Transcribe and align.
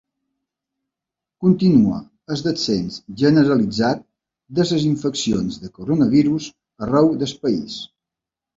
Continua 1.45 1.99
el 2.35 2.41
descens 2.47 2.97
generalitzat 3.25 4.03
de 4.61 4.67
les 4.71 4.89
infeccions 4.89 5.63
de 5.67 5.73
coronavirus 5.79 6.51
arreu 6.89 7.15
del 7.25 7.39
país. 7.47 7.81